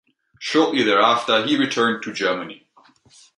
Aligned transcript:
Shortly 0.39 0.81
thereafter, 0.81 1.45
he 1.45 1.57
returned 1.59 2.01
to 2.01 2.11
Germany. 2.11 2.67